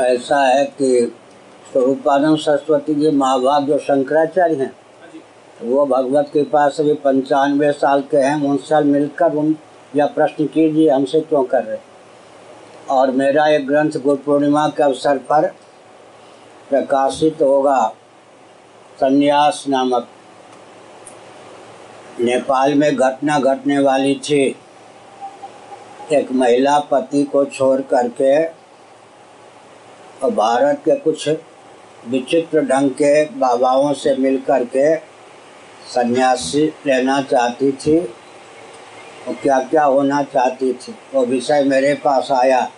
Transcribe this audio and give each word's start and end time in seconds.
ऐसा 0.00 0.42
है 0.44 0.64
कि 0.78 1.12
स्वरूपानंद 1.72 2.38
सरस्वती 2.38 2.94
जी 2.94 3.10
महाभाग 3.10 3.66
जो 3.66 3.78
शंकराचार्य 3.78 4.54
हैं 4.54 4.72
वो 5.62 5.86
भगवत 5.86 6.30
कृपा 6.32 6.68
से 6.68 6.84
भी 6.84 6.94
पंचानवे 6.94 7.72
साल 7.72 8.02
के 8.10 8.16
हैं 8.16 8.34
उनसे 8.48 8.80
मिलकर 8.84 9.34
उन 9.34 9.54
यह 9.96 10.06
प्रश्न 10.06 10.46
कीजिए 10.46 10.90
हमसे 10.90 11.20
क्यों 11.20 11.42
कर 11.44 11.64
रहे 11.64 11.78
और 12.90 13.10
मेरा 13.10 13.46
एक 13.48 13.66
ग्रंथ 13.66 13.90
गुरु 14.02 14.16
पूर्णिमा 14.16 14.68
के 14.68 14.82
अवसर 14.82 15.18
पर 15.18 15.46
प्रकाशित 16.70 17.42
होगा 17.42 17.80
संन्यास 19.00 19.64
नामक। 19.68 20.08
नेपाल 22.20 22.74
में 22.74 22.94
घटना 22.96 23.38
घटने 23.38 23.78
वाली 23.78 24.14
थी। 24.14 24.56
एक 26.12 26.32
महिला 26.32 26.78
पति 26.90 27.22
को 27.22 27.44
छोड़ 27.44 27.80
करके 27.80 28.59
और 30.22 30.30
भारत 30.30 30.82
के 30.84 30.94
कुछ 30.94 31.28
विचित्र 32.08 32.60
ढंग 32.60 32.90
के 32.90 33.24
बाबाओं 33.24 33.92
से 33.92 34.16
मिल 34.16 34.40
कर 34.40 34.64
के 34.64 34.96
सन्यासी 35.94 36.74
लेना 36.86 37.22
चाहती 37.22 37.72
थी 37.72 37.98
और 39.28 39.34
क्या 39.34 39.58
क्या 39.58 39.84
होना 39.84 40.22
चाहती 40.22 40.72
थी। 40.72 40.94
वो 41.14 41.26
विषय 41.26 41.62
मेरे 41.62 41.94
पास 41.94 42.30
आया। 42.30 42.70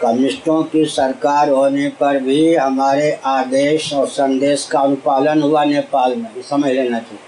कम्युनिस्टों 0.00 0.62
की 0.62 0.84
सरकार 0.84 1.48
होने 1.48 1.88
पर 1.88 2.18
भी 2.18 2.54
हमारे 2.54 3.20
आदेश 3.24 3.92
और 3.92 4.06
संदेश 4.06 4.68
का 4.72 4.80
अनुपालन 4.80 5.42
हुआ 5.42 5.64
नेपाल 5.64 6.16
में 6.16 6.42
समझ 6.42 6.70
लेना 6.72 6.98
चाहिए। 6.98 7.18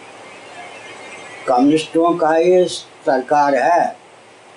कम्युनिस्टों 1.48 2.14
का 2.14 2.34
ही 2.34 2.64
सरकार 2.64 3.54
है। 3.54 4.01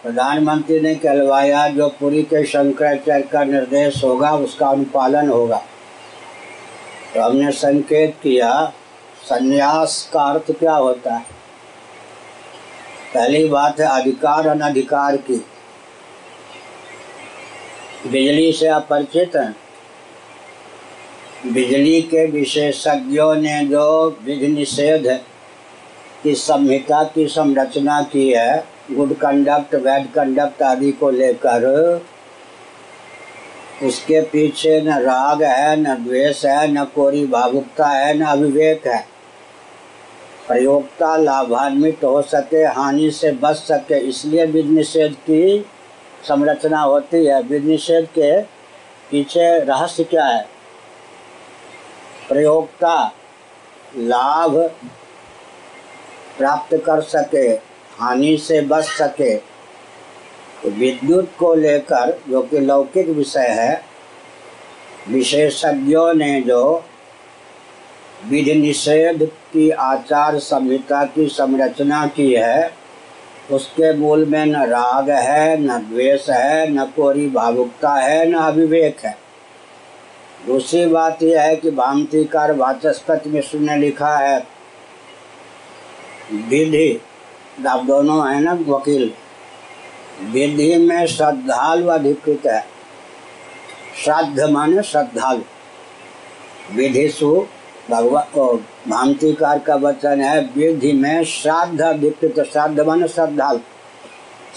प्रधानमंत्री 0.06 0.80
ने 0.80 0.96
कहलवाया, 0.96 1.68
जो 1.68 1.90
पूरी 1.90 2.24
के 2.24 2.46
शंकराचार्य 2.46 3.24
का 3.24 3.44
निर्देश 3.44 4.04
होगा, 4.04 4.32
उसका 4.32 4.68
अनुपालन 4.68 5.30
होगा। 5.30 5.62
तो 7.16 7.22
हमने 7.22 7.52
संकेत 7.52 8.16
किया, 8.24 8.74
संन्यास 9.24 10.10
का 10.14 10.22
अर्थ 10.22 10.52
क्या 10.52 10.76
होता 10.76 11.14
है? 11.14 11.22
पहली 13.14 13.48
बात 13.48 13.80
है 13.80 13.86
अधिकार 13.86 14.48
अनधिकार 14.48 15.18
की। 15.18 15.46
बिजली 18.08 18.52
से 18.52 18.68
अपरिचित 18.68 19.32
हैं। 19.36 19.56
बिजली 21.54 22.02
के 22.02 22.26
विशेषज्ञों 22.26 23.36
ने 23.36 23.66
जो 23.66 24.18
विधि 24.24 24.48
निषेध 24.48 25.22
की 26.26 26.36
संहिता 26.36 27.04
की 27.04 27.28
संरचना 27.28 28.02
की 28.02 28.30
है 28.32 28.68
गुड 28.92 29.14
कंडक्ट 29.14 29.76
बैड 29.76 30.12
कंडक्ट 30.12 30.62
आदि 30.62 30.92
को 30.92 31.10
लेकर। 31.10 31.66
उसके 33.84 34.22
पीछे 34.22 34.82
न 34.82 34.90
राग 34.90 35.44
है, 35.44 35.76
न 35.76 35.96
द्वेष 35.96 36.46
है, 36.46 36.72
न 36.72 36.84
कोरी 36.86 37.26
भावुकता 37.26 37.88
है, 37.88 38.18
न 38.18 38.22
अविवेक 38.22 38.88
है। 38.88 39.08
प्रयोगता 40.48 41.16
लाभान्वित 41.18 42.04
हो 42.04 42.22
सके, 42.22 42.64
हानि 42.64 43.12
से 43.12 43.32
बच 43.32 43.56
सके, 43.56 44.00
इसलिए 44.00 44.46
विधि 44.46 44.70
निषेध 44.70 45.14
की 45.14 45.66
संरचना 46.24 46.82
होती 46.82 47.26
है। 47.26 47.42
विधि 47.42 47.68
निषेध 47.68 48.06
के 48.06 48.42
पीछे 49.12 49.60
रहस्य 49.60 50.04
क्या 50.04 50.26
है? 50.26 50.48
प्रयोगता 52.30 53.12
लाभ 53.98 54.72
प्राप्त 56.38 56.76
कर 56.86 57.02
सके, 57.02 57.48
हानि 58.00 58.38
से 58.38 58.62
बच 58.62 58.84
सके। 58.84 59.36
तो 60.64 60.70
विद्युत 60.70 61.32
को 61.40 61.56
लेकर, 61.56 62.22
जो 62.30 62.42
कि 62.42 62.60
लौकिक 62.60 63.10
विषय 63.10 63.48
है, 63.48 63.82
विशेषज्ञों 65.10 66.14
ने 66.14 66.42
जो 66.42 66.84
विधि 68.28 68.54
निषेध 68.54 69.26
की 69.26 69.70
आचार 69.70 70.40
संहिता 70.40 71.04
की 71.04 71.28
संरचना 71.28 72.08
की 72.08 72.34
है, 72.34 72.72
उसके 73.52 73.98
मूल 73.98 74.26
में 74.26 74.46
न 74.46 74.56
राग 74.56 75.10
है, 75.10 75.62
न 75.62 75.68
द्वेष 75.68 76.30
है, 76.30 76.72
न 76.72 76.86
कोरी 76.86 77.30
भावुकता 77.30 77.94
है, 77.94 78.30
न 78.30 78.34
अविवेक 78.34 79.00
है। 79.00 79.18
दूसरी 80.48 80.86
बात 80.86 81.24
यह 81.24 81.42
है 81.42 81.56
कि 81.56 81.72
भामतीकार 81.72 82.54
वाचस्पति 82.54 83.30
मिश्र 83.30 83.58
ने 83.58 83.78
लिखा 83.78 84.18
है। 84.18 84.55
विधि। 86.32 87.02
आप 87.68 87.84
दोनों 87.84 88.34
है 88.34 88.42
ना 88.42 88.54
वकील। 88.54 89.14
विधि 90.24 90.76
में 90.76 91.08
श्रद्धालु 91.08 91.88
अधिकृत 91.88 92.46
है। 92.46 92.66
श्राद्ध 94.04 94.40
माने 94.40 94.84
श्रद्धालु। 94.84 95.42
विधिशु 96.76 97.46
भगवान 97.90 98.66
भामतीकार 98.90 99.60
का 99.60 99.76
वचन 99.76 100.22
है, 100.22 100.50
विधि 100.58 100.92
में 100.92 101.24
श्राद्ध 101.24 101.82
अधिकृत। 101.82 102.50
श्राद्ध 102.52 102.80
माने 102.80 103.08
श्रद्धालु। 103.08 103.60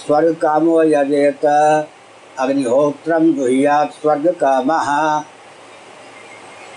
स्वर्ग 0.07 0.35
कामो 0.35 0.83
यजेत 0.83 1.45
अग्निहोत्रम 2.39 3.33
जुहियात 3.33 3.93
स्वर्ग 3.93 4.37
काम 4.45 4.69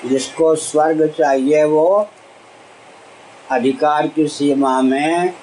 जिसको 0.09 0.56
स्वर्ग 0.56 1.07
चाहिए 1.07 1.63
वो 1.63 2.09
अधिकार 3.51 4.07
की 4.07 4.28
सीमा 4.28 4.81
में 4.81 5.34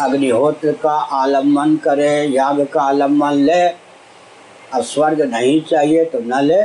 अग्निहोत्र 0.00 0.72
का 0.72 0.92
आलंबन 0.92 1.76
करे, 1.76 2.24
याग 2.24 2.66
का 2.72 2.82
आलंबन 2.82 3.32
ले। 3.32 3.68
और 4.74 4.82
स्वर्ग 4.82 5.22
नहीं 5.22 5.62
चाहिए 5.62 6.04
तो 6.04 6.18
न 6.20 6.40
ले। 6.40 6.62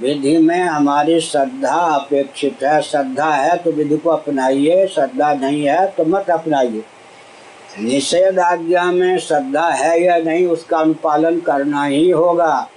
विधि 0.00 0.38
में 0.38 0.60
हमारी 0.60 1.20
श्रद्धा 1.20 1.74
अपेक्षित 1.74 2.62
है। 2.62 2.82
श्रद्धा 2.82 3.30
है 3.30 3.56
तो 3.56 3.72
विधि 3.72 3.96
को 3.96 4.10
अपनाइए। 4.10 4.86
श्रद्धा 4.86 5.34
नहीं 5.34 5.64
है 5.64 5.86
तो 5.86 6.04
मत 6.04 6.30
अपनाइए। 6.30 6.84
निषेध 7.78 8.38
आज्ञा 8.38 8.84
में 8.84 9.18
श्रद्धा 9.18 9.68
है 9.68 10.02
या 10.02 10.16
नहीं, 10.16 10.46
उसका 10.46 10.78
अनुपालन 10.78 11.40
करना 11.40 11.84
ही 11.84 12.10
होगा। 12.10 12.68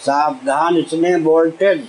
सावधान 0.00 0.76
इसमें 0.76 1.16
वोल्टेज। 1.16 1.88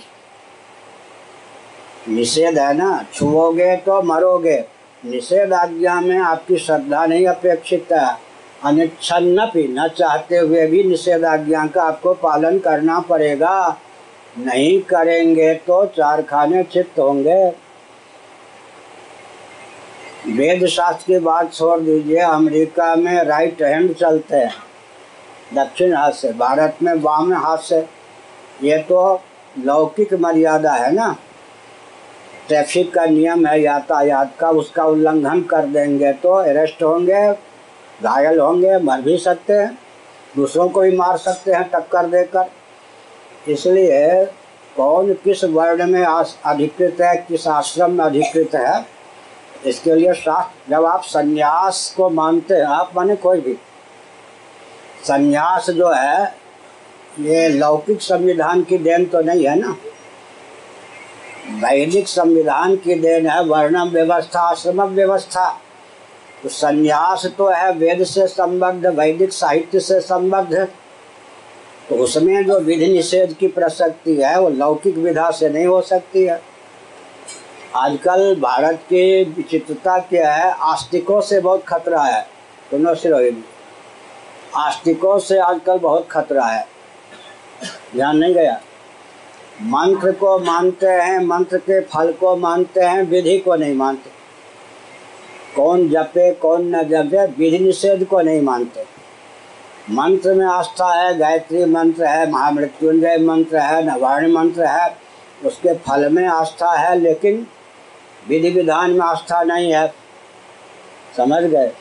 निषेध 2.08 2.58
है 2.58 2.72
ना? 2.74 3.04
छुओगे 3.14 3.76
तो 3.76 4.02
मरोगे। 4.02 4.58
निषेध 5.04 5.52
आज्ञा 5.52 6.00
में 6.00 6.18
आपकी 6.18 6.56
श्रद्धा 6.56 7.04
नहीं 7.06 7.26
अपेक्षित 7.26 7.92
है। 7.92 8.16
अनिच्छन्नपि 8.64 9.66
न 9.70 9.88
चाहते 9.88 10.36
हुए 10.36 10.66
भी 10.66 10.82
निषेध 10.84 11.24
आज्ञा 11.24 11.66
का 11.66 11.82
आपको 11.82 12.14
पालन 12.14 12.58
करना 12.58 13.00
पड़ेगा। 13.00 13.76
नहीं 14.38 14.80
करेंगे 14.80 15.54
तो 15.54 15.84
चार 15.86 16.22
खाने 16.22 16.62
चित्त 16.62 16.98
होंगे। 16.98 17.44
वेद 20.28 20.66
शास्त्र 20.66 21.04
की 21.06 21.18
बात 21.18 21.52
छोड़ 21.54 21.80
दीजिए, 21.80 22.18
अमेरिका 22.18 22.94
में 22.96 23.22
राइट 23.22 23.62
हैंड 23.62 23.94
चलते 23.94 24.36
हैं। 24.36 24.54
दक्षिण 25.54 25.94
हाथ 25.94 26.12
से 26.12 26.32
भारत 26.32 26.78
में 26.82 26.92
वाम 26.94 27.32
हाथ 27.32 27.58
से 27.58 27.78
ये 28.62 28.78
तो 28.78 29.20
लौकिक 29.58 30.14
मर्यादा 30.14 30.72
है 30.72 30.92
ना? 30.94 31.14
ट्रैफ़िक 32.48 32.92
का 32.94 33.04
नियम 33.06 33.46
है, 33.46 33.60
यातायात 33.62 34.32
का, 34.40 34.50
उसका 34.50 34.84
उल्लंघन 34.84 35.40
कर 35.42 35.66
देंगे 35.66 36.12
तो 36.12 36.32
अरेस्ट 36.32 36.82
होंगे, 36.82 37.28
घायल 38.02 38.38
होंगे, 38.40 38.76
मर 38.78 39.00
भी 39.02 39.16
सकते 39.18 39.52
हैं, 39.52 39.78
दूसरों 40.36 40.68
को 40.68 40.80
भी 40.80 40.96
मार 40.96 41.16
सकते 41.18 41.52
हैं, 41.52 41.62
टक्कर 41.70 42.06
देकर। 42.06 42.50
इसलिए 43.48 44.24
कौन 44.76 45.12
किस 45.14 45.44
वर्ण 45.44 45.86
में 45.86 46.04
अधिकृत 46.04 47.00
है, 47.00 47.16
किस 47.18 47.46
आश्रम 47.48 47.92
में 47.92 48.04
अधिकृत 48.04 48.54
है, 48.54 48.84
इसके 49.66 49.94
लिए 49.94 50.12
शास्त्र 50.14 50.70
जब 50.70 50.84
आप 50.84 51.02
संन्यास 51.04 51.94
को 51.96 52.08
मानते 52.10 52.54
हैं 52.54 52.64
आप, 52.64 52.90
माने 52.96 53.16
कोई 53.16 53.40
भी। 53.40 53.56
संन्यास 55.04 55.70
जो 55.70 55.92
है, 55.92 56.34
ये 57.20 57.48
लौकिक 57.48 58.00
संविधान 58.02 58.62
की 58.62 58.78
देन 58.78 59.04
तो 59.06 59.20
नहीं 59.20 59.46
है 59.46 59.58
ना। 59.58 59.76
वैदिक 61.50 62.08
संविधान 62.08 62.76
की 62.76 62.94
देन 62.94 63.26
है 63.26 63.42
वर्णम 63.44 63.88
व्यवस्था 63.88 64.40
आश्रम 64.40 64.82
व्यवस्था। 64.82 65.60
तो 66.42 66.48
संन्यास 66.48 67.26
तो 67.38 67.48
है 67.48 67.72
वेद 67.72 68.04
से 68.04 68.26
संबद्ध, 68.26 68.86
वैदिक 68.86 69.32
साहित्य 69.32 69.80
से 69.80 70.00
संबद्ध। 70.00 70.68
तो 71.88 71.94
उसमें 71.94 72.46
जो 72.46 72.58
विधि 72.60 72.86
निषेध 72.86 73.32
की 73.32 73.48
प्रसक्ति 73.48 74.16
है, 74.16 74.40
वो 74.40 74.48
लौकिक 74.48 74.96
विधा 74.96 75.30
से 75.30 75.48
नहीं 75.48 75.66
हो 75.66 75.80
सकती 75.80 76.24
है। 76.24 76.42
आजकल 77.76 78.34
भारत 78.40 78.76
की 78.76 79.24
विचित्रता 79.24 79.98
क्या 79.98 80.32
है, 80.34 80.54
आस्तिकों 80.60 81.20
से 81.20 81.40
बहुत 81.40 81.64
खतरा 81.64 82.02
है। 82.02 82.22
दोनों 82.70 82.94
से 82.94 83.08
रोहिणी 83.08 83.44
आस्तिकों 84.56 85.18
से 85.18 85.38
आजकल 85.38 85.78
बहुत 85.78 86.08
खतरा 86.10 86.44
है। 86.44 86.66
ध्यान 87.94 88.16
नहीं 88.16 88.34
गया? 88.34 88.60
मंत्र 89.62 90.12
को 90.12 90.38
मानते 90.38 90.86
हैं, 90.86 91.26
मंत्र 91.26 91.58
के 91.58 91.80
फल 91.80 92.12
को 92.12 92.36
मानते 92.36 92.80
हैं, 92.80 93.02
विधि 93.02 93.38
को 93.38 93.54
नहीं 93.54 93.74
मानते। 93.74 94.10
कौन 95.56 95.88
जपे, 95.88 96.34
कौन 96.34 96.76
न 96.76 96.82
जपे, 96.82 97.26
विधि 97.26 97.58
निषेध 97.58 98.04
को 98.04 98.20
नहीं 98.20 98.42
मानते। 98.42 98.84
मंत्र 99.90 100.34
में 100.34 100.46
आस्था 100.46 100.92
है, 100.94 101.18
गायत्री 101.18 101.64
मंत्र 101.64 102.04
है, 102.04 102.30
महामृत्युंजय 102.30 103.18
मंत्र 103.18 103.58
है, 103.58 103.84
नवारण 103.84 104.32
मंत्र 104.32 104.64
है, 104.64 104.96
उसके 105.44 105.74
फल 105.74 106.08
में 106.08 106.26
आस्था 106.26 106.72
है, 106.72 106.98
लेकिन 106.98 107.46
विधि 108.28 108.50
विधान 108.50 108.90
में 108.90 109.00
आस्था 109.00 109.42
नहीं 109.42 109.72
है। 109.72 109.94
समझ 111.16 111.42
गए? 111.42 111.72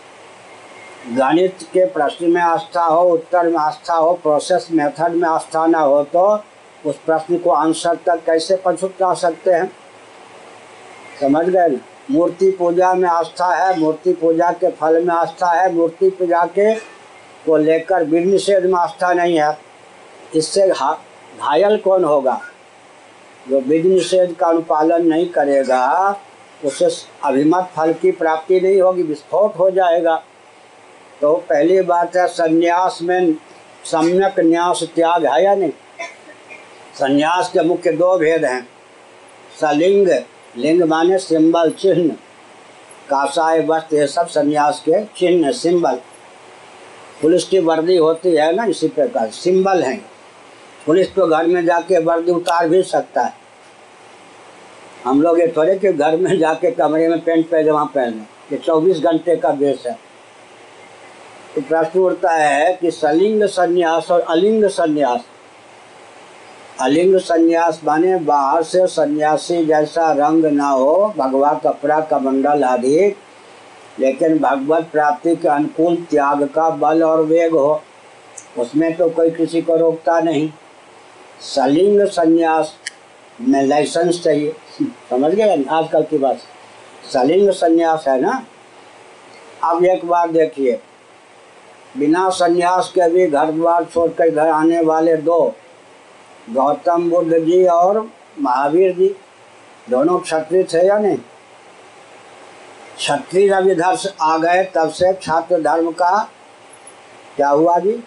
गणित 1.11 1.57
के 1.73 1.85
प्रश्न 1.85 2.31
में 2.31 2.41
आस्था 2.41 2.83
हो, 2.83 3.09
उत्तर 3.09 3.47
में 3.47 3.57
आस्था 3.57 3.93
हो, 3.93 4.13
प्रोसेस 4.13 4.67
मेथड 4.71 5.11
में 5.11 5.29
आस्था 5.29 5.67
ना 5.67 5.79
हो 5.79 6.03
तो 6.03 6.43
उस 6.85 6.95
प्रश्न 7.05 7.37
को 7.37 7.49
आंसर 7.49 7.95
तक 7.95 8.21
कैसे 8.25 8.55
पहुँचा 8.55 9.13
सकते 9.13 9.51
हैं? 9.51 9.71
समझ 11.21 11.45
गए? 11.45 11.67
ना 11.67 11.79
मूर्ति 12.11 12.51
पूजा 12.51 12.93
में 12.93 13.09
आस्था 13.09 13.55
है, 13.55 13.79
मूर्ति 13.79 14.13
पूजा 14.13 14.51
के 14.51 14.71
फल 14.71 15.05
में 15.05 15.15
आस्था 15.15 15.51
है, 15.51 15.73
मूर्ति 15.73 16.09
पूजा 16.09 16.45
के 16.45 16.75
को 17.45 17.57
लेकर 17.57 18.03
विघ्न 18.03 18.29
निषेध 18.29 18.65
में 18.65 18.73
आस्था 18.73 19.13
नहीं 19.13 19.39
है। 19.39 19.57
इससे 20.35 20.69
घायल 20.69 21.77
कौन 21.77 22.03
होगा? 22.03 22.41
जो 23.49 23.59
विघ्न 23.59 23.89
निषेध 23.89 24.35
का 24.35 24.47
अनुपालन 24.47 25.07
नहीं 25.07 25.29
करेगा, 25.29 26.15
उसे 26.65 26.87
अभिमत 27.23 27.69
फल 27.75 27.93
की 27.93 28.11
प्राप्ति 28.11 28.59
नहीं 28.59 28.81
होगी, 28.81 29.03
विस्फोट 29.03 29.59
हो 29.59 29.71
जाएगा। 29.71 30.23
तो 31.21 31.33
पहली 31.33 31.81
बात 31.81 32.15
है, 32.15 32.27
संन्यास 32.27 32.99
में 33.01 33.33
सम्यक 33.85 34.39
न्यास 34.39 34.83
त्याग 34.95 35.25
है 35.25 35.43
या 35.43 35.55
नहीं? 35.55 35.71
संन्यास 36.95 37.49
के 37.53 37.61
मुख्य 37.61 37.91
दो 37.91 38.17
भेद 38.17 38.45
हैं। 38.45 38.67
सलिंग, 39.61 40.07
लिंग 40.57 40.83
माने 40.83 41.17
सिंबल 41.17 41.71
चिन्ह 41.71 42.13
कासाय 43.09 43.59
वस्त्र, 43.61 43.95
ये 43.95 44.07
सब 44.07 44.27
संन्यास 44.27 44.79
के 44.79 45.03
चिन्ह 45.17 45.51
सिंबल। 45.51 45.99
पुलिस 47.21 47.43
की 47.43 47.59
वर्दी 47.59 47.97
होती 47.97 48.35
है 48.35 48.55
ना, 48.55 48.65
इसी 48.65 48.87
प्रकार 48.87 49.29
सिंबल 49.29 49.83
है। 49.83 49.95
पुलिस 50.85 51.13
तो 51.15 51.27
घर 51.27 51.47
में 51.47 51.65
जाके 51.65 51.99
वर्दी 51.99 52.31
उतार 52.31 52.69
भी 52.69 52.81
सकता 52.83 53.23
है। 53.23 53.33
हम 55.05 55.21
लोग 55.21 55.39
ये 55.39 55.53
थोड़े 55.57 55.75
कि 55.75 55.93
घर 55.93 56.17
में 56.17 56.37
जाके 56.39 56.71
कमरे 56.71 57.07
में 57.07 57.19
पेंट 57.19 57.49
पैजामा 57.49 57.83
पहने 57.85 58.25
ये 58.51 58.57
चौबीस 58.57 58.99
घंटे 58.99 59.35
का 59.35 59.51
बेस 59.51 59.83
है। 59.87 59.99
तो 61.55 61.61
प्रश्न 61.61 61.99
उठता 61.99 62.31
है 62.31 62.73
कि 62.73 62.91
सलिंग 62.91 63.43
संन्यास 63.43 64.11
और 64.11 64.19
अलिंग 64.19 64.65
संन्यास 64.65 65.25
अलिंग 66.81 67.17
संन्यास 67.17 67.79
माने 67.85 68.15
बाहर 68.15 68.63
से 68.63 68.87
सन्यासी 68.87 69.65
जैसा 69.65 70.11
रंग 70.11 70.45
ना 70.45 70.67
हो, 70.67 71.13
भगवा 71.17 71.53
कपड़ा, 71.53 71.99
कमंडल 72.01 72.63
आदि 72.63 73.15
लेकिन 73.99 74.37
भगवत 74.39 74.89
प्राप्ति 74.91 75.35
के 75.35 75.47
अनुकूल 75.47 75.95
त्याग 75.95 76.43
का 76.43 76.69
बल 76.69 77.03
और 77.03 77.21
वेग 77.21 77.51
हो, 77.51 77.81
उसमें 78.57 78.95
तो 78.97 79.09
कोई 79.09 79.31
किसी 79.31 79.61
को 79.61 79.75
रोकता 79.75 80.19
नहीं। 80.19 80.49
सलिंग 81.41 82.01
संन्यास 82.07 82.73
में 83.41 83.61
लाइसेंस 83.63 84.23
चाहिए। 84.23 84.55
समझ 85.09 85.33
गए 85.33 85.63
आजकल 85.63 86.03
की 86.03 86.17
बात। 86.17 86.37
सलिंग 87.13 87.49
संन्यास 87.49 88.05
है 88.07 88.21
ना? 88.21 88.45
अब 89.63 89.85
एक 89.85 90.05
बार 90.05 90.31
देखिए। 90.31 90.79
बिना 91.97 92.29
संन्यास 92.29 92.91
के 92.95 93.09
भी 93.09 93.27
घर 93.27 93.51
द्वार 93.51 93.83
छोड़कर 93.83 94.29
घर 94.29 94.47
आने 94.47 94.81
वाले 94.81 95.17
दो 95.17 95.55
गौतम 96.49 97.09
बुद्ध 97.09 97.37
जी 97.37 97.65
और 97.65 98.09
महावीर 98.41 98.95
जी, 98.95 99.15
दोनों 99.89 100.19
क्षत्रिय 100.19 100.63
थे 100.63 100.87
या 100.87 100.97
नहीं? 100.97 101.17
क्षत्रिय 102.97 103.49
जब 103.49 103.67
इधर 103.67 103.95
से 103.95 104.09
आ 104.21 104.37
गए, 104.37 104.63
तब 104.63 104.89
से 104.89 105.13
छात्र 105.13 105.61
धर्म 105.61 105.91
का 105.91 106.29
क्या 107.35 107.49
हुआ 107.49 107.79
जी? 107.79 108.03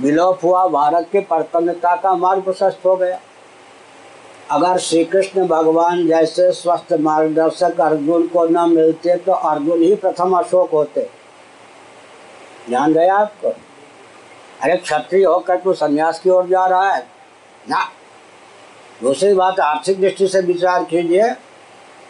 विलोप 0.00 0.38
हुआ, 0.44 0.66
भारत 0.68 1.08
के 1.12 1.20
प्रतन्नता 1.20 1.94
का 1.96 2.14
मार्ग 2.14 2.42
प्रशस्त 2.42 2.86
हो 2.86 2.96
गया। 2.96 3.20
अगर 4.50 4.78
श्री 4.78 5.04
कृष्ण 5.04 5.46
भगवान 5.46 6.06
जैसे 6.06 6.52
स्वस्थ 6.52 6.92
मार्गदर्शक 6.92 7.80
अर्जुन 7.80 8.26
को 8.26 8.44
न 8.44 8.70
मिलते 8.70 9.16
तो 9.16 9.32
अर्जुन 9.32 9.82
ही 9.82 9.94
प्रथम 9.94 10.32
अशोक 10.38 10.70
होते। 10.70 11.08
ध्यान 12.68 12.92
गया 12.92 13.14
आपको? 13.14 13.52
अरे 14.62 14.76
क्षत्रिय 14.76 15.24
होकर 15.24 15.56
तू 15.56 15.72
संन्यास 15.72 16.18
की 16.18 16.30
ओर 16.30 16.46
जा 16.46 16.66
रहा 16.66 16.92
है। 16.92 17.06
ना। 17.70 17.84
दूसरी 19.02 19.34
बात, 19.34 19.60
आर्थिक 19.60 20.00
दृष्टि 20.00 20.28
से 20.28 20.40
विचार 20.40 20.84
कीजिए। 20.84 21.34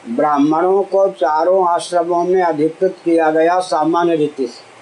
ब्राह्मणों 0.08 0.82
को 0.82 1.08
चारों 1.08 1.68
आश्रमों 1.68 2.24
में 2.24 2.42
अधिकृत 2.42 2.96
किया 3.04 3.30
गया 3.30 3.60
सामान्य 3.60 4.16
रीति 4.16 4.46
से। 4.46 4.72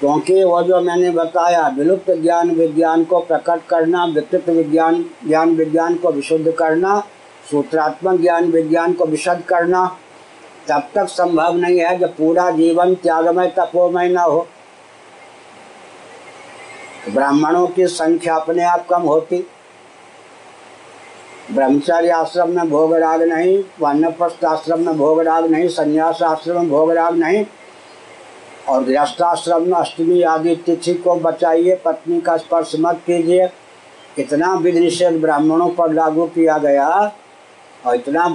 क्योंकि 0.00 0.44
वो 0.44 0.62
जो 0.62 0.80
मैंने 0.80 1.10
बताया, 1.10 1.68
विलुप्त 1.68 2.10
ज्ञान 2.10 2.50
विज्ञान 2.50 3.04
को 3.04 3.20
प्रकट 3.20 3.60
करना, 3.68 4.04
विकृत 4.04 4.48
विज्ञान, 4.48 5.04
ज्ञान 5.28 5.56
विज्ञान 5.56 5.94
को 5.94 6.12
विशुद्ध 6.12 6.50
करना, 6.50 7.00
सूत्रात्मक 7.50 8.20
ज्ञान 8.20 8.44
विज्ञान 8.44 8.92
को 8.92 9.06
विशद 9.06 9.42
करना, 9.48 9.96
तब 10.68 10.88
तक 10.94 11.06
संभव 11.06 11.56
नहीं 11.56 11.80
है 11.80 11.98
जब 11.98 12.16
पूरा 12.16 12.50
जीवन 12.50 12.94
त्यागमय, 12.94 13.46
तपोमय 13.46 14.08
न 14.08 14.16
हो। 14.16 14.48
ब्राह्मणों 17.08 17.66
की 17.66 17.86
संख्या 17.86 18.34
अपने 18.34 18.62
आप 18.62 18.86
कम 18.88 19.02
होती। 19.02 19.46
ब्रह्मचार्य 21.52 22.08
आश्रम 22.08 22.50
में 22.50 22.68
भोग 22.70 22.94
राग 22.94 23.22
नहीं, 23.22 23.62
वानप्रस्थ 23.80 24.44
आश्रम 24.44 24.80
में 24.80 24.96
भोग 24.98 25.20
राग 25.20 25.46
नहीं, 25.46 25.68
संन्यास 25.68 26.22
आश्रम 26.22 26.56
में 26.56 26.68
भोग 26.68 26.90
राग 26.90 27.16
नहीं, 27.16 27.44
और 28.68 28.84
गृहस्थाश्रम 28.84 29.62
में 29.62 29.72
अष्टमी 29.72 30.22
आदि 30.22 30.54
तिथि 30.56 30.94
को 30.94 31.14
बचाइए, 31.14 31.74
पत्नी 31.84 32.20
का 32.20 32.36
स्पर्श 32.36 32.72
मत 32.80 33.00
कीजिए। 33.06 33.48
इतना 34.18 34.54
विधि 34.54 34.80
निषेध 34.80 35.20
ब्राह्मणों 35.20 35.68
पर 35.68 35.92
लागू 35.92 36.26
किया 36.26 36.58
गया, 36.58 36.88
और 37.86 37.94
इतना 37.94 38.26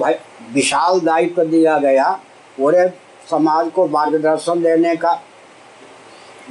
विशाल 0.53 0.99
दायित्व 0.99 1.43
दिया 1.43 1.77
गया, 1.77 2.09
पूरे 2.57 2.87
समाज 3.29 3.69
को 3.71 3.87
मार्गदर्शन 3.87 4.61
देने 4.61 4.95
का। 4.95 5.21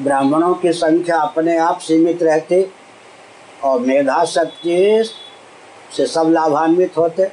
ब्राह्मणों 0.00 0.55
की 0.55 0.73
संख्या 0.73 1.19
अपने 1.19 1.56
आप 1.56 1.79
सीमित 1.79 2.23
रहती 2.23 2.73
और 3.64 3.81
मेधा 3.81 4.25
शक्ति 4.25 5.05
से 5.96 6.06
सब 6.06 6.29
लाभान्वित 6.29 6.96
होते। 6.96 7.25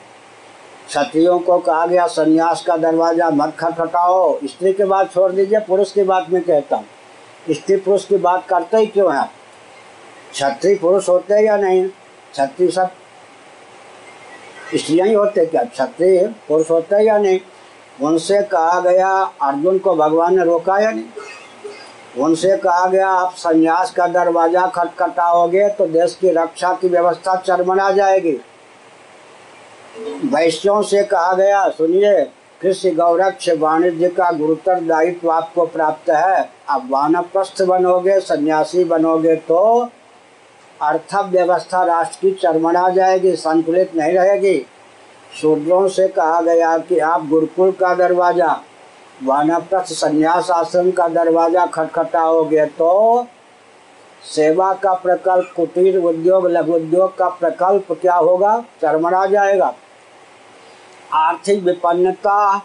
क्षत्रियों 0.87 1.39
को 1.39 1.57
कहा 1.59 1.85
गया, 1.85 2.07
संन्यास 2.07 2.63
का 2.63 2.77
दरवाज़ा 2.77 3.29
मत 3.29 3.55
खटखटाओ। 3.59 4.39
स्त्री 4.45 4.73
की 4.73 4.83
बात 4.83 5.13
छोड़ 5.13 5.31
दीजिए, 5.31 5.59
पुरुष 5.59 5.91
की 5.91 6.03
बात 6.03 6.29
में 6.29 6.41
कहता 6.41 6.75
हूँ। 6.75 6.85
स्त्री 7.51 7.77
पुरुष 7.77 8.05
की 8.05 8.17
बात 8.17 8.45
करते 8.47 8.77
ही 8.77 8.85
क्यों 8.85 9.15
है? 9.15 9.29
क्षत्रिय 10.31 10.75
पुरुष 10.75 11.09
होते 11.09 11.45
या 11.45 11.57
नहीं? 11.57 11.87
क्षत्रिय 12.33 12.71
सब 12.71 12.91
स्त्रियाँ 14.75 15.07
ही 15.07 15.13
होते 15.13 15.45
क्या? 15.45 15.63
क्षत्रिय 15.63 16.33
पुरुष 16.47 16.69
होते 16.71 17.03
या 17.05 17.17
नहीं? 17.17 17.39
उनसे 18.01 18.41
कहा 18.41 18.79
गया, 18.79 19.09
अर्जुन 19.41 19.79
को 19.79 19.95
भगवान 19.95 20.37
ने 20.37 20.45
रोका 20.45 20.79
या 20.79 20.91
नहीं? 20.91 21.05
उनसे 22.15 22.55
कहा 22.57 22.85
गया, 22.85 23.07
आप 23.09 23.33
संन्यास 23.33 23.91
का 23.91 24.07
दरवाज़ा 24.09 24.65
खटखटाओगे 24.67 25.67
तो 25.69 25.85
देश 25.89 26.17
की 26.21 26.29
रक्षा 26.33 26.73
की 26.73 26.87
व्यवस्था 26.87 27.35
चरमरा 27.37 27.89
जाएगी। 27.91 28.39
वैश्यों 30.25 30.81
से 30.81 31.03
कहा 31.03 31.33
गया, 31.33 31.67
सुनिए, 31.69 32.23
कृषि 32.61 32.91
गौरक्ष 32.91 33.49
वाणिज्य 33.51 34.07
का 34.09 34.31
गुरुतर 34.31 34.79
दायित्व 34.81 35.31
आपको 35.31 35.65
प्राप्त 35.67 36.09
है। 36.09 36.49
आप 36.69 36.87
वानप्रस्थ 36.89 37.61
बनोगे, 37.61 38.19
सन्यासी 38.19 38.83
बनोगे 38.83 39.35
तो 39.37 39.89
अर्थव्यवस्था 40.79 41.83
राष्ट्र 41.85 42.17
की 42.19 42.31
चरमरा 42.33 42.89
जाएगी, 42.89 43.35
संतुलित 43.35 43.95
नहीं 43.95 44.13
रहेगी। 44.13 44.65
शूद्रों 45.33 45.87
से 45.87 46.07
कहा 46.09 46.41
गया 46.41 46.77
कि 46.79 46.97
आप 46.99 47.27
गुरुकुल 47.27 47.71
का 47.71 47.93
दरवाज़ा 47.95 48.61
वानप्रस्थ 49.21 49.93
संन्यास 49.93 50.49
आश्रम 50.51 50.89
का 50.91 51.07
दरवाज़ा 51.09 51.65
खटखटा 51.65 52.21
हो 52.21 52.43
गया 52.43 52.65
तो 52.67 53.27
सेवा 54.25 54.71
का 54.73 54.93
प्रकल्प, 54.93 55.51
कुटीर 55.55 55.97
उद्योग, 55.97 56.47
लघु 56.47 56.73
उद्योग 56.73 57.17
का 57.17 57.27
प्रकल्प 57.29 57.91
क्या 57.91 58.15
होगा? 58.15 58.57
चरमरा 58.81 59.25
जाएगा। 59.25 59.73
आर्थिक 61.13 61.63
विपन्नता 61.63 62.61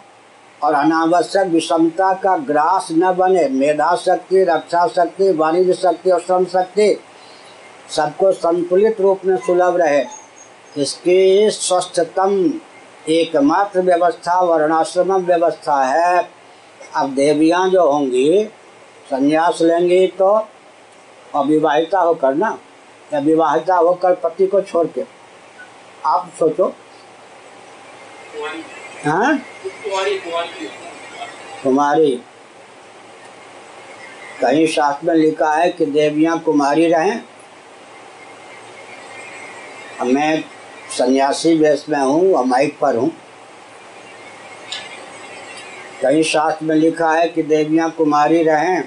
और 0.61 0.73
अनावश्यक 0.73 1.47
विषमता 1.47 2.13
का 2.13 2.37
ग्रास 2.37 2.87
न 2.91 3.13
बने। 3.15 3.47
मेधा 3.49 3.95
शक्ति, 3.95 4.43
रक्षा 4.43 4.85
शक्ति, 4.87 5.31
वाणिज्य 5.31 5.73
शक्ति 5.73 6.11
और 6.11 6.21
श्रम 6.21 6.45
शक्ति 6.45 6.95
सबको 7.89 8.31
संतुलित 8.31 9.01
रूप 9.01 9.25
में 9.25 9.35
सुलभ 9.37 9.77
रहे। 9.77 10.03
इसकी 10.75 11.49
स्वस्थतम 11.51 12.51
एकमात्र 13.09 13.81
व्यवस्था 13.81 14.39
वर्णाश्रम 14.41 15.15
व्यवस्था 15.17 15.83
है। 15.83 16.36
अब 16.95 17.13
देवियाँ 17.15 17.69
जो 17.69 17.91
होंगी, 17.91 18.45
संन्यास 19.09 19.61
लेंगी 19.61 20.07
तो 20.07 20.47
अविवाहिता 21.35 21.99
होकर 21.99 22.35
ना 22.35 22.59
या 23.13 23.19
विवाहिता 23.19 23.75
होकर 23.75 24.15
पति 24.15 24.47
को 24.47 24.61
छोड़ 24.61 24.87
के। 24.87 25.03
आप 26.05 26.31
सोचो। 26.39 26.75
हाँ? 29.05 29.37
कुमारी। 31.63 32.11
कहीं 34.41 34.67
शास्त्र 34.67 35.07
में 35.07 35.15
लिखा 35.15 35.53
है 35.53 35.69
कि 35.69 35.85
देवियाँ 35.85 36.39
कुमारी 36.39 36.87
रहें। 36.87 37.21
मैं 40.03 40.43
सन्यासी 40.97 41.55
वेश 41.55 41.85
में 41.89 41.99
हूँ 41.99 42.33
और 42.33 42.45
माइक 42.45 42.79
पर 42.79 42.95
हूँ। 42.95 43.11
कहीं 46.01 46.23
शास्त्र 46.23 46.65
में 46.65 46.75
लिखा 46.75 47.11
है 47.11 47.27
कि 47.27 47.43
देवियाँ 47.43 47.89
कुमारी 47.91 48.41
रहें 48.43 48.83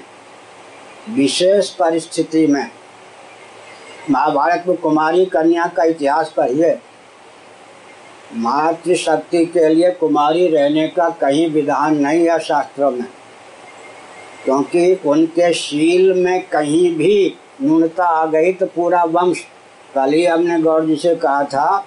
विशेष 1.09 1.69
परिस्थिति 1.75 2.45
में। 2.47 2.69
महाभारत 4.09 4.63
में 4.67 4.77
कुमारी 4.77 5.25
कन्या 5.25 5.65
का 5.67 5.83
इतिहास 5.83 6.33
पढ़िए। 6.37 6.77
मातृशक्ति 8.33 9.45
के 9.45 9.67
लिए 9.69 9.91
कुमारी 9.91 10.47
रहने 10.47 10.87
का 10.87 11.09
कहीं 11.21 11.49
विधान 11.49 11.97
नहीं 11.97 12.27
है 12.29 12.39
शास्त्रों 12.39 12.91
में, 12.91 13.05
क्योंकि 14.45 14.93
उनके 15.05 15.53
शील 15.53 16.13
में 16.15 16.47
कहीं 16.47 16.95
भी 16.97 17.37
न्यूनता 17.61 18.05
आ 18.05 18.25
गई 18.27 18.53
तो 18.53 18.65
पूरा 18.65 19.03
वंश। 19.05 19.43
कल 19.95 20.13
ही 20.13 20.25
हमने 20.25 20.59
गौर 20.59 20.85
जी 20.85 20.95
से 20.95 21.15
कहा 21.15 21.43
था 21.45 21.85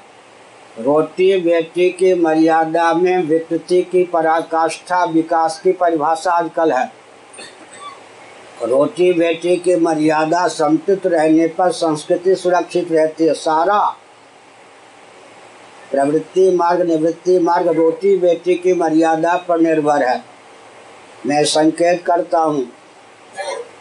रोटी 0.78 1.37
बेटी 1.40 1.88
की 1.90 2.14
मर्यादा 2.14 2.93
में 2.95 3.23
विकृति 3.23 3.83
की 3.83 4.04
पराकाष्ठा, 4.04 5.04
विकास 5.04 5.61
की 5.64 5.73
परिभाषा 5.73 6.31
आजकल 6.31 6.73
है। 6.73 6.85
रोटी 8.64 9.12
बेटी 9.12 9.57
की 9.57 9.76
मर्यादा 9.76 10.47
संतुलित 10.49 11.07
रहने 11.07 11.47
पर 11.49 11.71
संस्कृति 11.73 12.35
सुरक्षित 12.35 12.93
रहती 12.93 13.25
है। 13.25 13.35
सारा 13.35 13.78
प्रवृत्ति 15.90 16.50
मार्ग, 16.50 16.81
निवृत्ति 16.83 17.38
मार्ग 17.38 17.69
रोटी 17.69 18.16
बेटी 18.16 18.54
की 18.54 18.73
मर्यादा 18.73 19.37
पर 19.49 19.61
निर्भर 19.61 20.02
है। 20.02 20.23
मैं 21.26 21.45
संकेत 21.45 22.04
करता 22.07 22.38
हूँ 22.38 22.69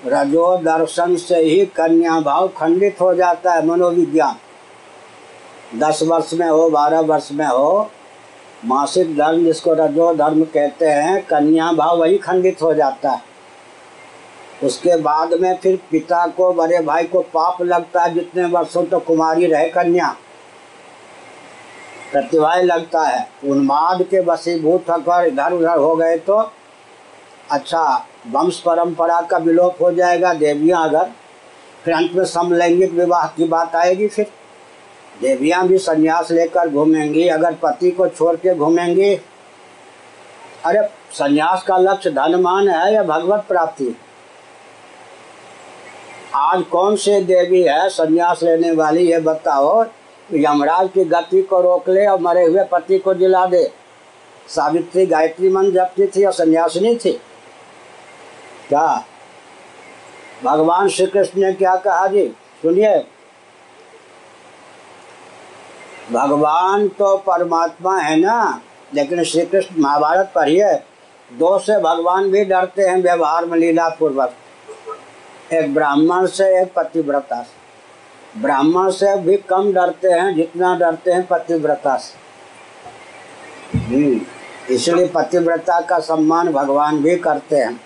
रजो 0.05 0.57
दर्शन 0.57 1.15
से 1.15 1.39
ही 1.39 1.65
कन्या 1.65 2.19
भाव 2.19 2.47
खंडित 2.47 3.01
हो 3.01 3.13
जाता 3.13 3.53
है 3.53 3.65
मनोविज्ञान। 3.65 4.35
दस 5.75 5.99
वर्ष 6.03 6.33
में 6.33 6.47
हो, 6.47 6.69
बारह 6.69 6.99
वर्ष 6.99 7.29
में 7.31 7.45
हो, 7.45 7.89
मासिक 8.65 9.15
धर्म 9.17 9.43
जिसको 9.45 9.73
रजो 9.73 10.13
धर्म 10.15 10.43
कहते 10.43 10.85
हैं, 10.85 11.21
कन्या 11.25 11.71
भाव 11.71 11.99
वही 11.99 12.17
खंडित 12.17 12.61
हो 12.61 12.73
जाता 12.73 13.11
है। 13.11 13.21
उसके 14.63 14.95
बाद 14.95 15.33
में 15.33 15.57
फिर 15.57 15.79
पिता 15.91 16.27
को, 16.27 16.53
बड़े 16.53 16.79
भाई 16.79 17.03
को 17.03 17.21
पाप 17.21 17.61
लगता 17.61 18.01
है, 18.01 18.13
जितने 18.13 18.45
वर्षों 18.45 18.83
तो 18.83 18.99
कुमारी 18.99 19.45
रहे 19.45 19.69
कन्या। 19.69 20.15
प्रतिभा 22.11 22.55
लगता 22.55 23.01
है। 23.01 23.27
उन्माद 23.43 24.03
के 24.03 24.19
वसीभूत 24.19 24.89
होकर 24.89 25.25
इधर 25.25 25.53
उधर 25.53 25.77
हो 25.77 25.95
गए 25.95 26.17
तो 26.17 26.37
अच्छा 27.51 28.05
वंश 28.27 28.59
परंपरा 28.59 29.21
का 29.21 29.37
विलोप 29.37 29.81
हो 29.81 29.91
जाएगा, 29.91 30.33
देवियाँ 30.33 30.83
अगर, 30.89 31.09
फिर 31.83 31.93
अंत 31.93 32.11
में 32.13 32.25
समलैंगिक 32.25 32.91
विवाह 32.91 33.27
की 33.27 33.47
बात 33.47 33.75
आएगी 33.75 34.07
फिर। 34.07 34.31
देवियाँ 35.21 35.67
भी 35.67 35.77
संन्यास 35.77 36.31
लेकर 36.31 36.69
घूमेंगी, 36.69 37.27
अगर 37.27 37.53
पति 37.53 37.91
को 37.91 38.07
छोड़ 38.07 38.35
के 38.35 38.55
घूमेंगी। 38.55 39.15
अरे, 40.65 40.87
संन्यास 41.11 41.63
का 41.63 41.77
लक्ष्य 41.77 42.09
धनमान 42.09 42.69
है 42.69 42.93
या 42.93 43.03
भगवत 43.03 43.45
प्राप्ति? 43.47 43.97
आज 46.35 46.63
कौन 46.63 46.95
से 46.95 47.21
देवी 47.21 47.63
है 47.63 47.89
संन्यास 47.89 48.43
लेने 48.43 48.71
वाली, 48.71 49.11
ये 49.11 49.19
बताओ। 49.19 49.85
यमराज 50.33 50.89
की 50.93 51.03
गति 51.03 51.41
को 51.41 51.61
रोक 51.61 51.89
ले 51.89 52.05
और 52.05 52.19
मरे 52.19 52.43
हुए 52.43 52.63
पति 52.63 52.99
को 52.99 53.13
जिला 53.13 53.45
दे। 53.45 53.71
सावित्री 54.47 55.05
गायत्री 55.05 55.49
मन 55.49 55.71
जपती 55.71 56.07
थी 56.07 56.25
और 56.25 56.31
संन्यासिनी 56.31 56.95
थी। 56.95 57.11
क्या? 58.69 59.05
भगवान 60.43 60.89
श्री 60.89 61.05
कृष्ण 61.05 61.41
ने 61.41 61.53
क्या 61.53 61.75
कहा 61.75 62.07
जी? 62.07 62.27
सुनिए। 62.61 63.07
भगवान 66.11 66.87
तो 66.87 67.17
परमात्मा 67.17 67.97
है 67.97 68.15
ना 68.19 68.61
लेकिन 68.93 69.23
श्री 69.23 69.45
कृष्ण 69.45 69.81
महाभारत 69.81 70.31
पढ़िए 70.35 70.73
दो 71.31 71.59
से 71.59 71.77
भगवान 71.79 72.31
भी 72.31 72.43
डरते 72.45 72.81
हैं 72.81 73.01
व्यवहार 73.03 73.45
में 73.45 73.57
लीला 73.57 73.89
पूर्वक 73.89 74.33
एक 75.53 75.73
ब्राह्मण 75.73 76.25
से 76.25 76.61
एक 76.61 76.73
पतिव्रता 76.75 77.41
से। 77.41 78.41
ब्राह्मण 78.41 78.89
से 78.89 79.15
भी 79.17 79.37
कम 79.37 79.71
डरते 79.73 80.07
हैं 80.07 80.35
जितना 80.35 80.75
डरते 80.79 81.11
हैं 81.11 81.25
पतिव्रता 81.27 81.95
से। 81.97 83.77
हम्म, 83.77 84.19
इसलिए 84.69 85.07
पतिव्रता 85.07 85.79
का 85.81 85.99
सम्मान 85.99 86.51
भगवान 86.53 87.01
भी 87.03 87.15
करते 87.15 87.55
हैं। 87.55 87.79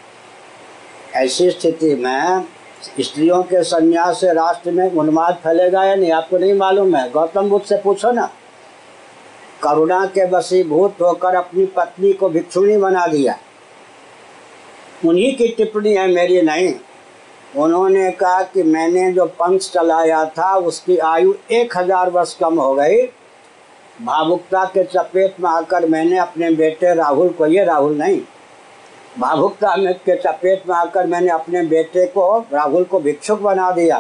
ऐसी 1.16 1.50
स्थिति 1.52 1.96
में 1.96 2.48
स्त्रियों 2.80 3.42
के 3.44 3.64
संन्यास 3.64 4.20
से 4.22 4.34
राष्ट्र 4.34 4.72
में 4.72 4.92
उन्माद 4.92 5.36
फैलेगा 5.44 5.84
या 5.84 5.96
नहीं, 5.96 6.12
आपको 6.12 6.38
नहीं 6.38 6.54
मालूम 6.54 6.96
है? 6.96 7.10
गौतम 7.12 7.50
बुद्ध 7.50 7.66
से 7.66 7.78
पूछो 7.78 8.12
ना। 8.12 8.30
करुणा 9.64 10.06
के 10.08 10.26
वसीभूत 10.30 11.02
होकर 11.02 11.36
अपनी 11.36 11.66
पत्नी 11.76 12.14
को 12.14 12.30
भिक्षुणी 12.30 12.78
बना 12.78 13.06
दिया 13.08 13.38
उन्हीं 15.06 15.36
की 15.36 15.48
टिप्पणी 15.48 15.94
है, 15.94 16.08
मेरी 16.08 16.42
नहीं। 16.42 16.74
उन्होंने 17.56 18.10
कहा 18.12 18.42
कि 18.44 18.64
मैंने 18.64 19.12
जो 19.14 19.26
पंथ 19.40 19.60
चलाया 19.74 20.24
था, 20.28 20.56
उसकी 20.56 20.98
आयु 20.98 21.34
एक 21.52 21.78
हज़ार 21.78 22.10
वर्ष 22.10 22.34
कम 22.36 22.60
हो 22.60 22.74
गई। 22.76 23.02
भावुकता 24.00 24.64
के 24.66 24.84
चपेट 24.86 25.40
में 25.40 25.50
आकर 25.50 25.88
मैंने 25.90 26.18
अपने 26.20 26.50
बेटे 26.52 26.94
राहुल 26.96 27.30
को, 27.30 27.46
ये 27.46 27.64
राहुल 27.64 27.98
नहीं 27.98 28.20
भावुकता 29.18 29.76
में 29.76 29.94
के 29.96 30.16
चपेट 30.18 30.68
में 30.70 30.76
आकर 30.76 31.08
मैंने 31.08 31.30
अपने 31.32 31.64
बेटे 31.66 32.06
को, 32.08 32.38
राहुल 32.54 32.84
को 32.84 33.00
भिक्षुक 33.00 33.40
बना 33.42 33.72
दिया, 33.72 33.98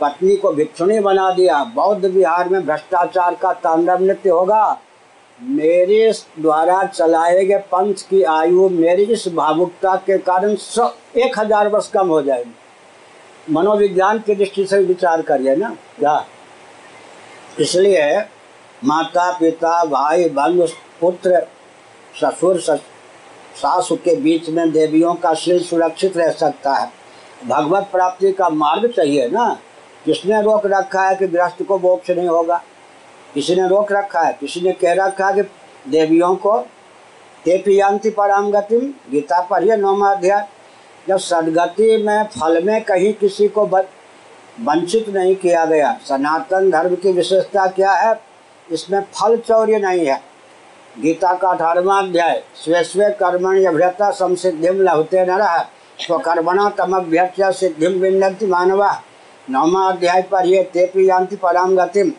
पत्नी 0.00 0.36
को 0.36 0.52
भिक्षुणी 0.52 0.98
बना 1.00 1.30
दिया। 1.30 1.62
बौद्ध 1.74 2.04
विहार 2.04 2.48
में 2.48 2.64
भ्रष्टाचार 2.66 3.34
का 3.34 3.52
तांडव 3.54 4.02
नृत्य 4.02 4.30
होगा। 4.30 4.78
मेरे 5.38 6.12
द्वारा 6.38 6.82
चलाए 6.84 7.44
गए 7.44 7.58
पंथ 7.70 8.08
की 8.10 8.22
आयु 8.24 8.68
मेरी 8.70 9.04
इस 9.04 9.26
भावुकता 9.28 9.94
के 10.06 10.18
कारण 10.20 10.54
सौ 10.56 10.88
एक 11.16 11.38
हज़ार 11.38 11.68
वर्ष 11.68 11.88
कम 11.90 12.08
हो 12.08 12.20
जाएगी। 12.22 12.54
मनोविज्ञान 13.48 14.18
की 14.18 14.34
दृष्टि 14.34 14.66
से 14.66 14.78
विचार 14.80 15.22
करिए 15.22 15.56
ना। 15.56 15.76
क्या 15.98 16.24
इसलिए 17.60 18.18
माता 18.82 19.30
पिता 19.32 19.84
भाई 19.84 20.28
बंधु 20.30 20.66
पुत्र, 21.00 21.46
ससुर, 22.14 22.60
सासु 22.60 22.90
के 23.92 24.16
बीच 24.16 24.48
में 24.48 24.70
देवियों 24.72 25.14
का 25.14 25.34
शील 25.34 25.62
सुरक्षित 25.62 26.16
रह 26.16 26.30
सकता 26.30 26.74
है। 26.74 26.90
भगवत 27.46 27.88
प्राप्ति 27.92 28.32
का 28.32 28.48
मार्ग 28.48 28.90
चाहिए 28.90 29.28
ना? 29.28 29.58
किसने 30.04 30.42
रोक 30.42 30.66
रखा 30.66 31.08
है 31.08 31.16
कि 31.16 31.26
गृहस्थ 31.26 31.62
को 31.62 31.78
मोक्ष 31.78 32.10
नहीं 32.10 32.28
होगा? 32.28 32.62
किसी 33.34 33.54
ने 33.54 33.68
रोक 33.68 33.92
रखा 33.92 34.20
है? 34.20 34.32
किसी 34.40 34.60
ने 34.60 34.72
कह 34.72 34.92
रखा 34.92 35.28
है 35.28 35.34
कि 35.34 35.42
देवियों 35.90 36.36
को? 36.36 36.58
ते 37.44 37.58
पियांति 37.58 38.10
पराम 38.10 38.50
गति, 38.50 39.00
गीता 39.10 39.40
पढ़िए 39.40 39.76
नौमा 39.76 40.12
अध्याय। 40.12 40.48
जब 41.08 41.16
सदगति 41.16 41.96
में, 41.96 42.24
फल 42.24 42.64
में 42.64 42.84
कहीं 42.84 43.12
किसी 43.14 43.48
को 43.48 43.66
वंचित 43.66 45.08
नहीं 45.08 45.36
किया 45.36 45.64
गया, 45.64 45.98
सनातन 46.08 46.70
धर्म 46.70 46.94
की 46.94 47.12
विशेषता 47.12 47.66
क्या 47.66 47.92
है? 47.92 48.20
इसमें 48.70 49.00
फल 49.00 49.36
चौर्य 49.36 49.78
नहीं 49.78 50.06
है। 50.06 50.31
गीता 51.00 51.34
का 51.34 51.48
अठारवा 51.48 51.98
अध्याय 51.98 52.42
स्वे 52.64 52.84
स्वे 52.84 53.10
कर्मण 53.10 53.64
अभ्यता 53.64 54.10
संसिद्धिम 54.10 54.80
लभते 54.80 55.24
न 55.24 55.30
रहा 55.30 55.58
स्वकर्मणा 55.98 56.68
तमभ्यर्थ 56.68 57.52
सिद्धिम 57.54 57.92
विन्नति 57.92 58.46
मानवा। 58.46 59.02
नौमा 59.50 59.86
अध्याय 59.88 60.22
पर 60.22 60.46
ये 60.46 60.62
तेपी 60.62 61.06
जानती 61.06 61.36
पराम 61.36 61.76
गतिम। 61.76 62.12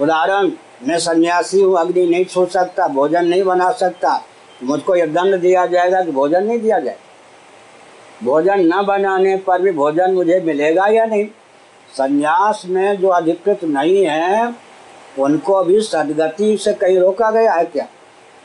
उदाहरण, 0.00 0.50
मैं 0.82 0.98
सन्यासी 0.98 1.60
हूँ, 1.60 1.78
अग्नि 1.78 2.06
नहीं 2.06 2.24
छू 2.24 2.46
सकता, 2.46 2.88
भोजन 2.88 3.24
नहीं 3.24 3.42
बना 3.42 3.70
सकता। 3.70 4.22
मुझको 4.62 4.96
यह 4.96 5.06
दंड 5.06 5.40
दिया 5.40 5.66
जाएगा 5.66 6.02
कि 6.02 6.12
भोजन 6.12 6.44
नहीं 6.44 6.60
दिया 6.60 6.78
जाए? 6.78 6.96
भोजन 8.24 8.60
न 8.74 8.82
बनाने 8.86 9.36
पर 9.36 9.62
भी 9.62 9.70
भोजन 9.70 10.12
मुझे 10.12 10.40
मिलेगा 10.40 10.86
या 10.86 11.04
नहीं? 11.04 11.26
संन्यास 11.98 12.62
में 12.66 13.00
जो 13.00 13.08
अधिकृत 13.08 13.64
नहीं 13.64 14.04
है 14.06 14.63
उनको 15.18 15.62
भी 15.64 15.80
सदगति 15.80 16.56
से 16.56 16.72
कहीं 16.74 16.98
रोका 16.98 17.30
गया 17.30 17.52
है 17.52 17.64
क्या? 17.64 17.86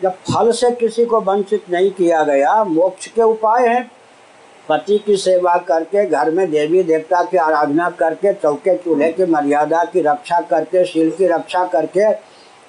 जब 0.02 0.12
फल 0.26 0.52
से 0.52 0.72
किसी 0.72 1.06
को 1.06 1.20
वंचित 1.22 1.64
नहीं 1.72 1.92
किया 1.92 2.24
गया, 2.24 2.64
मोक्ष 2.64 3.08
के 3.08 3.22
उपाय 3.22 3.68
हैं। 3.68 3.90
पति 4.70 4.98
की 4.98 5.16
सेवा 5.18 5.56
करके, 5.58 6.06
घर 6.06 6.32
में 6.32 6.50
देवी 6.52 6.84
देवता 6.84 7.24
की 7.24 7.38
आराधना 7.38 7.90
करके, 7.90 8.34
चौके 8.34 8.76
चूल्हे 8.78 9.12
की 9.12 9.26
मर्यादा 9.26 9.84
की 9.84 10.02
रक्षा 10.02 10.40
करके, 10.42 10.86
शील 10.86 11.10
की 11.12 11.28
रक्षा 11.28 11.64
करके, 11.66 12.12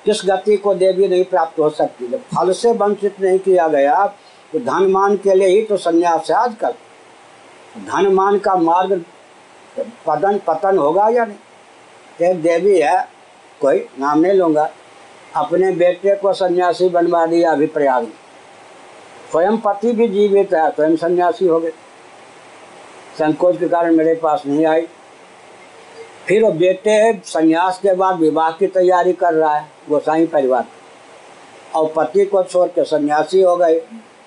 किस 0.04 0.22
गति 0.26 0.56
को 0.56 0.74
देवी 0.74 1.08
नहीं 1.08 1.24
प्राप्त 1.24 1.58
हो 1.58 1.68
सकती? 1.70 2.08
जब 2.08 2.20
फल 2.28 2.52
से 2.52 2.72
वंचित 2.72 3.20
नहीं 3.20 3.38
किया 3.38 3.68
गया 3.68 4.06
तो 4.52 4.58
धन 4.58 4.90
मान 4.90 5.16
के 5.16 5.34
लिए 5.34 5.48
ही 5.48 5.62
तो 5.62 5.76
संन्यास 5.76 6.30
है 6.30 6.36
आजकल। 6.36 6.72
धन 7.78 8.06
मान 8.14 8.38
का 8.38 8.54
मार्ग 8.56 9.04
पतन 10.06 10.40
पतन 10.46 10.78
होगा 10.78 11.08
या 11.08 11.24
नहीं? 11.24 12.28
एक 12.28 12.42
देवी 12.42 12.78
है 12.78 12.98
कोई 13.60 13.78
नाम 13.98 14.20
नहीं 14.20 14.32
लूँगा। 14.32 14.68
अपने 15.36 15.70
बेटे 15.72 16.14
को 16.14 16.32
सन्यासी 16.32 16.88
बनवा 16.88 17.26
दिया 17.26 17.52
अभी 17.52 17.66
प्रयाग 17.66 18.02
में 18.02 18.12
स्वयं 19.30 19.56
पति 19.56 19.92
भी 19.92 20.08
जीवित 20.08 20.54
है, 20.54 20.70
स्वयं 20.70 20.96
सन्यासी 20.96 21.46
हो 21.46 21.60
गए। 21.60 21.70
संकोच 23.18 23.58
के 23.58 23.68
कारण 23.68 23.96
मेरे 23.96 24.14
पास 24.14 24.42
नहीं 24.46 24.66
आई। 24.66 24.86
फिर 26.26 26.42
वो 26.42 26.50
बेटे 26.52 27.20
संन्यास 27.24 27.78
के 27.78 27.94
बाद 27.94 28.18
विवाह 28.18 28.50
की 28.50 28.66
तैयारी 28.66 29.12
कर 29.12 29.34
रहा 29.34 29.54
है, 29.54 29.68
गोसाई 29.88 30.26
परिवार 30.26 30.64
और 31.74 31.92
पति 31.96 32.24
को 32.24 32.42
छोड़ 32.42 32.68
के 32.68 32.84
सन्यासी 32.84 33.42
हो 33.42 33.56
गए। 33.56 33.80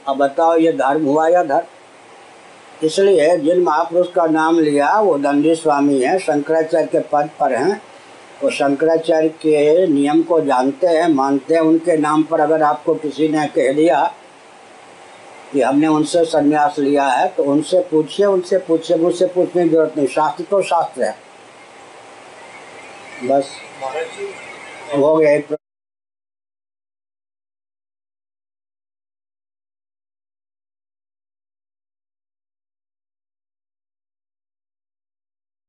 अब 0.08 0.18
बताओ, 0.18 0.56
ये 0.56 0.72
धर्म 0.74 1.06
हुआ 1.06 1.28
या 1.28 1.44
धर्म? 1.44 2.86
इसलिए 2.86 3.38
जिन 3.38 3.64
महापुरुष 3.64 4.12
का 4.12 4.26
नाम 4.26 4.60
लिया, 4.60 5.00
वो 5.00 5.18
दंडी 5.18 5.56
स्वामी 5.56 6.02
हैं, 6.02 6.18
शंकराचार्य 6.20 6.86
के 6.86 7.00
पद 7.00 7.30
पर 7.40 7.54
हैं। 7.54 7.82
वो 8.44 8.50
शंकराचार्य 8.50 9.30
के 9.42 9.88
नियम 9.88 10.22
को 10.24 10.40
जानते 10.42 10.88
हैं, 10.88 11.08
मानते 11.10 11.54
हैं, 11.54 11.62
उनके 11.62 11.98
नाम 11.98 12.24
पर 12.24 12.40
अगर 12.40 12.64
आपको 12.64 12.94
किसी 12.96 13.28
ने 13.28 13.46
कह 13.48 13.72
दिया 13.74 14.04
कि 15.54 15.62
हमने 15.62 15.88
उनसे 15.88 16.24
संन्यास 16.26 16.80
लिया 16.80 17.06
है 17.08 17.28
तो 17.38 17.44
उनसे 17.44 17.80
पूछिए 17.92 18.26
उनसे 18.26 18.58
पूछिए, 18.68 18.98
मुझसे 18.98 19.26
पूछने 19.28 19.64
की 19.64 19.70
ज़रूरत 19.70 19.94
नहीं, 19.98 20.08
शास्त्र 20.10 20.44
तो 20.44 20.62
शास्त्र 20.64 21.04
है। 21.04 21.16
बस, 23.24 23.50
हो 24.98 25.16
गया। 25.16 25.58